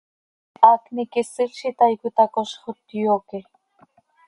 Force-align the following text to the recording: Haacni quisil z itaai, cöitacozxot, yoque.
Haacni 0.61 1.03
quisil 1.11 1.49
z 1.57 1.61
itaai, 1.69 1.99
cöitacozxot, 2.01 2.79
yoque. 3.01 3.39